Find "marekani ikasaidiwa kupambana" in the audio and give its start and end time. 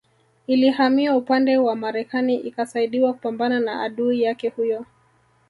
1.75-3.59